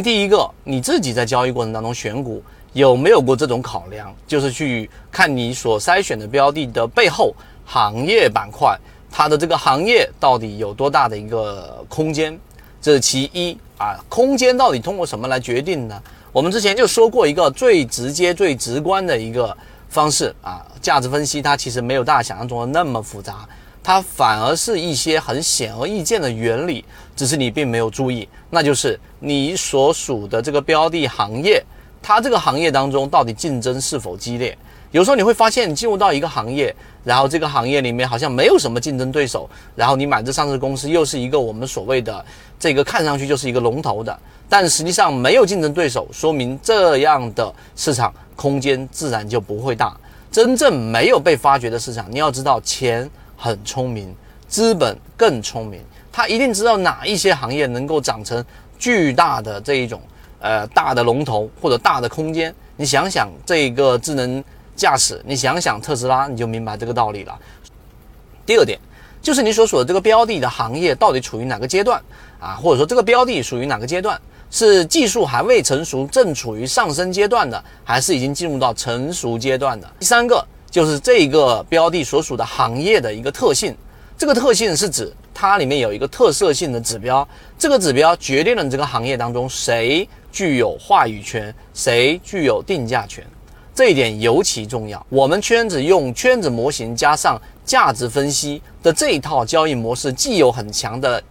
[0.00, 4.14] 第一个，你自己在交易过程当中选股有没有过这种考量？
[4.26, 7.34] 就是去看你所筛选的标的的背后
[7.64, 8.78] 行业板块，
[9.10, 12.38] 它的这个行业到底有多大的一个空间？
[12.80, 13.96] 这是其一啊。
[14.08, 16.02] 空间到底通过什么来决定呢？
[16.32, 19.56] 我们之前就说过一个最直接、最直观的一个
[19.88, 23.48] 方式啊，价值分析它其实没有大家想象中的那么复杂。
[23.86, 28.28] 它反而是一些很显而易见的原理，只是你并没有注意。
[28.50, 31.64] 那就是你所属的这个标的行业，
[32.02, 34.58] 它这个行业当中到底竞争是否激烈？
[34.90, 42.24] 有时候你会发现，你进入到一个行业，然后这个行业里面好像没有什么竞争对手，然后你买这上市公司又是一个我们所谓的
[42.58, 44.18] 这个看上去就是一个龙头的，
[44.48, 49.96] 但实际上没有竞争对手，说明这样的市场空间自然就不会大。
[50.32, 53.08] 真正没有被发掘的市场，你要知道钱。
[53.36, 54.14] 很聪明，
[54.48, 58.44] 资本更聪明，他一定知道哪一些行业能够长成
[58.78, 60.00] 巨大的这一种
[60.40, 62.54] 呃大的龙头或者大的空间。
[62.76, 64.42] 你想想这个智能
[64.74, 67.38] 驾驶，你想想特斯拉，你就明白这个道理了。
[68.44, 68.78] 第二点
[69.20, 72.00] 就是你所属的这个标的的行业到底处于哪个阶段
[72.40, 72.54] 啊？
[72.54, 74.20] 或者说这个标的属于哪个阶段？
[74.48, 79.90] 是技术还未成熟，正处于上升阶段的，还是已经进入到成熟阶段的？
[79.98, 80.46] 第三个。
[80.76, 83.74] 就是这个标的所属的行业的一个特性，
[84.18, 87.26] 这个特性是指它里面有一个特色性的指标，
[87.58, 93.26] 这个指标决定了这个行业当中谁具有话语权，谁具有定价权，
[93.74, 95.02] 这一点尤其重要。
[95.08, 101.22] 我们圈子用圈子模型加上价值分析的这一套交易模式，既有很强的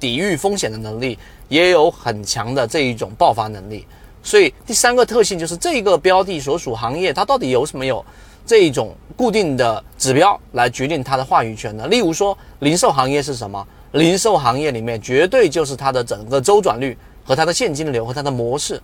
[0.00, 1.18] 抵御风险的能力，
[1.50, 3.86] 也有很强的这一种爆发能力。
[4.22, 8.02] 所以第三个特性就是这个标的所属行业它到底有什么有？
[8.46, 13.66] 这一种固定的指标来决定它的话语权的，例如说零售行业是什么？
[13.92, 18.80] 零售行业里面绝对就是它的整个周转率和它的现金流和它的模式。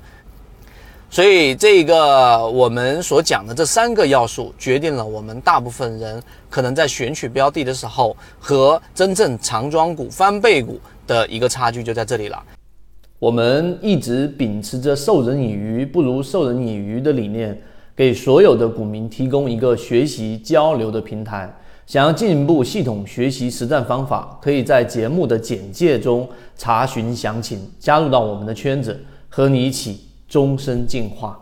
[1.11, 12.41] 所以这个我们所讲的这三个要素，决定了我们大部分人可能在选取标的的时候和真正长庄股、翻倍股的一个差距就在这里了。
[13.19, 17.61] 我们一直秉持着授人以鱼不如授人以渔的理念。
[18.01, 21.55] 给所有的股民提供一个学习交流的平台。
[21.87, 31.39] 想要进一步系统学习实战方法，可以在节目的简介中查询详情，加入到我们的圈子，和你一起终身进化。